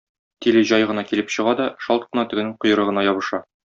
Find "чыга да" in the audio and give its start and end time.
1.35-1.69